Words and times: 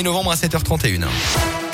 1er 0.00 0.04
novembre 0.04 0.32
à 0.32 0.34
7h31. 0.34 1.69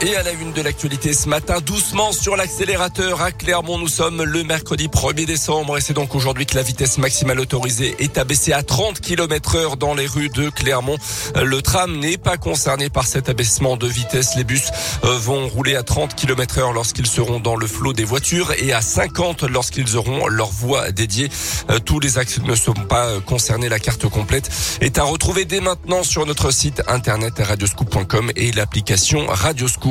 Et 0.00 0.14
à 0.14 0.22
la 0.22 0.30
une 0.30 0.52
de 0.52 0.62
l'actualité 0.62 1.12
ce 1.12 1.28
matin, 1.28 1.56
doucement 1.60 2.12
sur 2.12 2.36
l'accélérateur 2.36 3.20
à 3.20 3.32
Clermont. 3.32 3.78
Nous 3.78 3.88
sommes 3.88 4.22
le 4.22 4.44
mercredi 4.44 4.86
1er 4.86 5.26
décembre 5.26 5.76
et 5.76 5.80
c'est 5.80 5.92
donc 5.92 6.14
aujourd'hui 6.14 6.46
que 6.46 6.54
la 6.54 6.62
vitesse 6.62 6.98
maximale 6.98 7.40
autorisée 7.40 7.96
est 7.98 8.16
abaissée 8.16 8.52
à 8.52 8.62
30 8.62 9.00
km 9.00 9.56
heure 9.56 9.76
dans 9.76 9.94
les 9.94 10.06
rues 10.06 10.28
de 10.28 10.50
Clermont. 10.50 10.98
Le 11.34 11.60
tram 11.62 11.98
n'est 11.98 12.16
pas 12.16 12.36
concerné 12.36 12.90
par 12.90 13.08
cet 13.08 13.28
abaissement 13.28 13.76
de 13.76 13.88
vitesse. 13.88 14.36
Les 14.36 14.44
bus 14.44 14.70
euh, 15.02 15.18
vont 15.18 15.48
rouler 15.48 15.74
à 15.74 15.82
30 15.82 16.14
km 16.14 16.58
heure 16.58 16.72
lorsqu'ils 16.72 17.08
seront 17.08 17.40
dans 17.40 17.56
le 17.56 17.66
flot 17.66 17.92
des 17.92 18.04
voitures 18.04 18.52
et 18.56 18.72
à 18.72 18.82
50 18.82 19.42
lorsqu'ils 19.42 19.96
auront 19.96 20.28
leur 20.28 20.50
voie 20.50 20.92
dédiée. 20.92 21.28
Euh, 21.70 21.80
tous 21.80 21.98
les 21.98 22.18
axes 22.18 22.38
ne 22.40 22.54
sont 22.54 22.72
pas 22.72 23.18
concernés. 23.26 23.68
La 23.68 23.80
carte 23.80 24.08
complète 24.08 24.48
est 24.80 24.96
à 24.96 25.02
retrouver 25.02 25.44
dès 25.44 25.60
maintenant 25.60 26.04
sur 26.04 26.24
notre 26.24 26.52
site 26.52 26.82
internet 26.86 27.34
radioscoop.com 27.40 28.30
et 28.36 28.52
l'application 28.52 29.26
Radioscoop. 29.26 29.87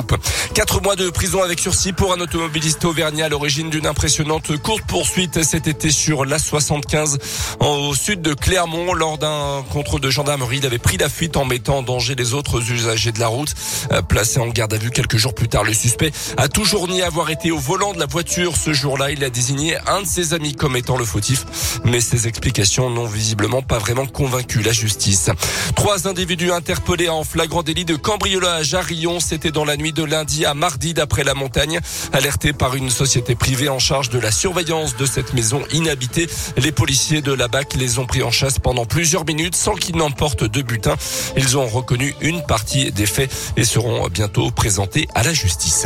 Quatre 0.53 0.81
mois 0.81 0.95
de 0.95 1.09
prison 1.09 1.43
avec 1.43 1.59
sursis 1.59 1.93
pour 1.93 2.13
un 2.13 2.19
automobiliste 2.19 2.85
auvergnat 2.85 3.25
à 3.25 3.29
l'origine 3.29 3.69
d'une 3.69 3.85
impressionnante 3.85 4.57
courte 4.57 4.83
poursuite 4.87 5.43
cet 5.43 5.67
été 5.67 5.91
sur 5.91 6.25
l'A75 6.25 7.17
au 7.59 7.93
sud 7.93 8.21
de 8.21 8.33
Clermont. 8.33 8.93
Lors 8.93 9.17
d'un 9.17 9.63
contrôle 9.71 10.01
de 10.01 10.09
gendarmerie, 10.09 10.57
il 10.57 10.65
avait 10.65 10.79
pris 10.79 10.97
la 10.97 11.09
fuite 11.09 11.37
en 11.37 11.45
mettant 11.45 11.79
en 11.79 11.83
danger 11.83 12.15
les 12.15 12.33
autres 12.33 12.71
usagers 12.71 13.11
de 13.11 13.19
la 13.19 13.27
route. 13.27 13.53
Euh, 13.91 14.01
placé 14.01 14.39
en 14.39 14.47
garde 14.47 14.73
à 14.73 14.77
vue 14.77 14.91
quelques 14.91 15.17
jours 15.17 15.33
plus 15.33 15.47
tard, 15.47 15.63
le 15.63 15.73
suspect 15.73 16.11
a 16.37 16.47
toujours 16.47 16.87
nié 16.87 17.03
avoir 17.03 17.29
été 17.29 17.51
au 17.51 17.57
volant 17.57 17.93
de 17.93 17.99
la 17.99 18.05
voiture 18.05 18.55
ce 18.55 18.73
jour-là. 18.73 19.11
Il 19.11 19.23
a 19.23 19.29
désigné 19.29 19.77
un 19.87 20.01
de 20.01 20.07
ses 20.07 20.33
amis 20.33 20.55
comme 20.55 20.75
étant 20.75 20.97
le 20.97 21.05
fautif, 21.05 21.45
mais 21.83 21.99
ses 21.99 22.27
explications 22.27 22.89
n'ont 22.89 23.05
visiblement 23.05 23.61
pas 23.61 23.77
vraiment 23.77 24.05
convaincu 24.05 24.61
la 24.61 24.71
justice. 24.71 25.29
Trois 25.75 26.07
individus 26.07 26.51
interpellés 26.51 27.09
en 27.09 27.23
flagrant 27.23 27.63
délit 27.63 27.85
de 27.85 27.95
cambriolage 27.95 28.73
à 28.73 28.81
Rion. 28.81 29.19
C'était 29.19 29.51
dans 29.51 29.65
la 29.65 29.77
nuit 29.77 29.86
de 29.91 30.03
lundi 30.03 30.45
à 30.45 30.53
mardi 30.53 30.93
d'après 30.93 31.23
la 31.23 31.33
montagne. 31.33 31.79
Alertés 32.13 32.53
par 32.53 32.75
une 32.75 32.89
société 32.89 33.35
privée 33.35 33.69
en 33.69 33.79
charge 33.79 34.09
de 34.09 34.19
la 34.19 34.31
surveillance 34.31 34.95
de 34.95 35.05
cette 35.05 35.33
maison 35.33 35.61
inhabitée, 35.71 36.27
les 36.57 36.71
policiers 36.71 37.21
de 37.21 37.33
la 37.33 37.47
BAC 37.47 37.75
les 37.75 37.99
ont 37.99 38.05
pris 38.05 38.23
en 38.23 38.31
chasse 38.31 38.59
pendant 38.59 38.85
plusieurs 38.85 39.25
minutes 39.25 39.55
sans 39.55 39.75
qu'ils 39.75 39.97
n'emportent 39.97 40.43
de 40.43 40.61
butin. 40.61 40.95
Ils 41.35 41.57
ont 41.57 41.67
reconnu 41.67 42.15
une 42.21 42.43
partie 42.43 42.91
des 42.91 43.05
faits 43.05 43.31
et 43.57 43.63
seront 43.63 44.07
bientôt 44.09 44.51
présentés 44.51 45.07
à 45.15 45.23
la 45.23 45.33
justice. 45.33 45.85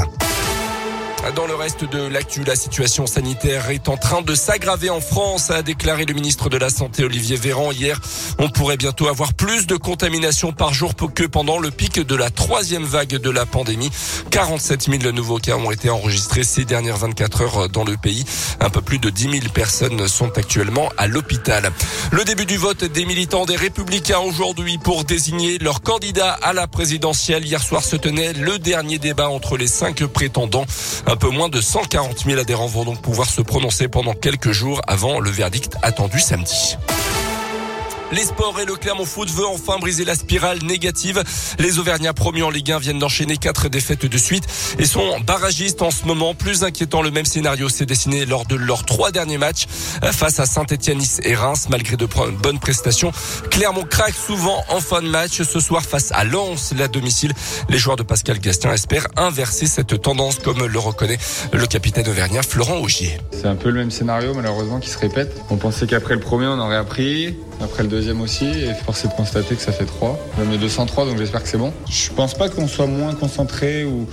Dans 1.35 1.45
le 1.45 1.53
reste 1.53 1.85
de 1.85 2.07
l'actu, 2.07 2.43
la 2.43 2.55
situation 2.55 3.05
sanitaire 3.05 3.69
est 3.69 3.89
en 3.89 3.95
train 3.95 4.23
de 4.23 4.33
s'aggraver 4.33 4.89
en 4.89 4.99
France, 4.99 5.51
a 5.51 5.61
déclaré 5.61 6.05
le 6.05 6.15
ministre 6.15 6.49
de 6.49 6.57
la 6.57 6.69
Santé 6.69 7.03
Olivier 7.03 7.35
Véran 7.37 7.71
hier. 7.71 8.01
On 8.39 8.49
pourrait 8.49 8.75
bientôt 8.75 9.07
avoir 9.07 9.35
plus 9.35 9.67
de 9.67 9.75
contaminations 9.75 10.51
par 10.51 10.73
jour 10.73 10.93
que 10.95 11.23
pendant 11.23 11.59
le 11.59 11.69
pic 11.69 11.99
de 11.99 12.15
la 12.15 12.31
troisième 12.31 12.83
vague 12.85 13.17
de 13.17 13.29
la 13.29 13.45
pandémie. 13.45 13.91
47 14.31 14.89
000 14.99 15.13
nouveaux 15.13 15.37
cas 15.37 15.57
ont 15.57 15.69
été 15.69 15.91
enregistrés 15.91 16.43
ces 16.43 16.65
dernières 16.65 16.97
24 16.97 17.41
heures 17.41 17.69
dans 17.69 17.83
le 17.83 17.97
pays. 17.97 18.25
Un 18.59 18.71
peu 18.71 18.81
plus 18.81 18.97
de 18.97 19.11
10 19.11 19.41
000 19.41 19.53
personnes 19.53 20.07
sont 20.07 20.37
actuellement 20.37 20.89
à 20.97 21.05
l'hôpital. 21.05 21.71
Le 22.11 22.23
début 22.23 22.47
du 22.47 22.57
vote 22.57 22.83
des 22.83 23.05
militants 23.05 23.45
des 23.45 23.55
Républicains 23.55 24.19
aujourd'hui 24.19 24.79
pour 24.79 25.03
désigner 25.03 25.59
leur 25.59 25.81
candidat 25.81 26.31
à 26.41 26.51
la 26.51 26.65
présidentielle. 26.65 27.45
Hier 27.45 27.61
soir 27.61 27.83
se 27.83 27.95
tenait 27.95 28.33
le 28.33 28.57
dernier 28.57 28.97
débat 28.97 29.29
entre 29.29 29.55
les 29.55 29.67
cinq 29.67 30.03
prétendants. 30.05 30.65
Un 31.11 31.17
peu 31.17 31.27
moins 31.27 31.49
de 31.49 31.59
140 31.59 32.23
000 32.23 32.39
adhérents 32.39 32.67
vont 32.67 32.85
donc 32.85 33.01
pouvoir 33.01 33.29
se 33.29 33.41
prononcer 33.41 33.89
pendant 33.89 34.13
quelques 34.13 34.53
jours 34.53 34.79
avant 34.87 35.19
le 35.19 35.29
verdict 35.29 35.75
attendu 35.81 36.21
samedi. 36.21 36.77
Les 38.13 38.23
sports 38.25 38.59
et 38.59 38.65
le 38.65 38.75
Clermont 38.75 39.05
Foot 39.05 39.29
veut 39.29 39.47
enfin 39.47 39.77
briser 39.79 40.03
la 40.03 40.15
spirale 40.15 40.59
négative. 40.63 41.23
Les 41.59 41.79
Auvergnats 41.79 42.11
promus 42.11 42.43
en 42.43 42.49
Ligue 42.49 42.73
1 42.73 42.79
viennent 42.79 42.99
d'enchaîner 42.99 43.37
quatre 43.37 43.69
défaites 43.69 44.05
de 44.05 44.17
suite 44.17 44.43
et 44.79 44.85
sont 44.85 45.21
barragistes 45.21 45.81
en 45.81 45.91
ce 45.91 46.05
moment. 46.05 46.35
Plus 46.35 46.65
inquiétant, 46.65 47.01
le 47.01 47.09
même 47.09 47.23
scénario 47.25 47.69
s'est 47.69 47.85
dessiné 47.85 48.25
lors 48.25 48.45
de 48.45 48.55
leurs 48.55 48.83
trois 48.83 49.11
derniers 49.11 49.37
matchs 49.37 49.65
face 50.11 50.41
à 50.41 50.45
Saint-Etienne, 50.45 50.97
Nice 50.97 51.21
et 51.23 51.35
Reims. 51.35 51.67
Malgré 51.69 51.95
de 51.95 52.05
bonnes 52.05 52.59
prestations, 52.59 53.13
Clermont 53.49 53.85
craque 53.89 54.13
souvent 54.13 54.61
en 54.67 54.81
fin 54.81 55.01
de 55.01 55.07
match. 55.07 55.41
Ce 55.41 55.59
soir 55.61 55.81
face 55.81 56.11
à 56.11 56.25
Lens, 56.25 56.73
la 56.77 56.89
domicile, 56.89 57.31
les 57.69 57.77
joueurs 57.77 57.95
de 57.95 58.03
Pascal 58.03 58.39
Gastien 58.39 58.73
espèrent 58.73 59.07
inverser 59.15 59.67
cette 59.67 60.01
tendance 60.01 60.39
comme 60.39 60.65
le 60.65 60.79
reconnaît 60.79 61.17
le 61.53 61.65
capitaine 61.65 62.09
auvergnat 62.09 62.43
Florent 62.43 62.79
Augier. 62.79 63.19
C'est 63.31 63.47
un 63.47 63.55
peu 63.55 63.69
le 63.69 63.79
même 63.79 63.91
scénario 63.91 64.33
malheureusement 64.33 64.81
qui 64.81 64.89
se 64.89 64.97
répète. 64.97 65.41
On 65.49 65.55
pensait 65.55 65.87
qu'après 65.87 66.15
le 66.15 66.19
premier 66.19 66.47
on 66.47 66.59
aurait 66.59 66.75
appris. 66.75 67.37
Après 67.61 67.83
le 67.83 67.89
deuxième 67.89 68.00
aussi, 68.09 68.45
et 68.45 68.73
force 68.73 69.05
est 69.05 69.07
de 69.07 69.13
constater 69.13 69.55
que 69.55 69.61
ça 69.61 69.71
fait 69.71 69.85
3. 69.85 70.19
J'en 70.37 70.51
ai 70.51 70.57
203, 70.57 71.05
donc 71.05 71.17
j'espère 71.17 71.43
que 71.43 71.49
c'est 71.49 71.57
bon. 71.57 71.71
Je 71.89 72.09
pense 72.11 72.33
pas 72.33 72.49
qu'on 72.49 72.67
soit 72.67 72.87
moins 72.87 73.13
concentré 73.13 73.85
ou, 73.85 74.07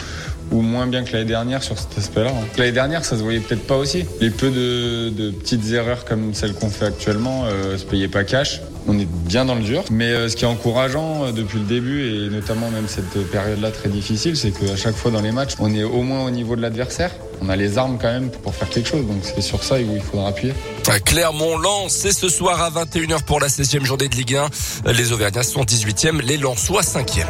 ou 0.51 0.61
moins 0.61 0.87
bien 0.87 1.05
que 1.05 1.13
l'année 1.13 1.25
dernière 1.25 1.63
sur 1.63 1.79
cet 1.79 1.97
aspect-là. 1.99 2.33
L'année 2.57 2.73
dernière, 2.73 3.05
ça 3.05 3.17
se 3.17 3.23
voyait 3.23 3.41
peut-être 3.41 3.67
pas 3.67 3.77
aussi. 3.77 4.05
Les 4.21 4.31
peu 4.31 4.51
de, 4.51 5.11
de 5.11 5.31
petites 5.31 5.71
erreurs 5.73 6.05
comme 6.05 6.35
celles 6.35 6.55
qu'on 6.55 6.71
fait 6.71 6.87
actuellement 6.87 7.45
euh, 7.47 7.77
se 7.77 7.85
payaient 7.85 8.09
pas 8.09 8.25
cash. 8.25 8.61
On 8.87 8.99
est 8.99 9.09
bien 9.27 9.45
dans 9.45 9.55
le 9.55 9.63
dur. 9.63 9.85
Mais 9.91 10.13
euh, 10.13 10.29
ce 10.29 10.37
qui 10.37 10.45
est 10.45 10.49
encourageant 10.49 11.25
euh, 11.25 11.33
depuis 11.33 11.59
le 11.59 11.67
début, 11.67 12.09
et 12.09 12.31
notamment 12.31 12.71
même 12.71 12.89
cette 12.89 13.31
période-là 13.31 13.71
très 13.71 13.89
difficile, 13.89 14.37
c'est 14.37 14.51
qu'à 14.51 14.77
chaque 14.77 14.95
fois 14.95 15.11
dans 15.11 15.23
les 15.23 15.33
matchs, 15.33 15.55
on 15.59 15.75
est 15.75 15.85
au 15.85 16.03
moins 16.03 16.25
au 16.25 16.31
niveau 16.31 16.57
de 16.57 16.63
l'adversaire. 16.63 17.11
On 17.43 17.49
a 17.49 17.57
les 17.57 17.79
armes 17.79 17.99
quand 18.01 18.13
même 18.13 18.31
pour 18.31 18.55
faire 18.55 18.69
quelque 18.69 18.89
chose. 18.89 19.07
Donc 19.07 19.19
c'est 19.23 19.41
sur 19.41 19.63
ça 19.63 19.77
où 19.77 19.95
il 19.95 20.01
faudra 20.01 20.29
appuyer. 20.29 20.55
Clermont 21.05 21.59
lance 21.59 21.93
c'est 21.93 22.13
ce 22.13 22.29
soir 22.29 22.63
à 22.63 22.71
21h 22.71 23.23
pour 23.25 23.41
la 23.41 23.49
16e 23.49 23.85
journée 23.85 24.09
de 24.09 24.17
Ligue 24.17 24.37
1. 24.37 24.93
Les 24.93 25.13
Auvergnats 25.13 25.43
sont 25.43 25.63
18e, 25.63 26.21
les 26.23 26.37
Lensois 26.37 26.83
5e. 26.83 27.27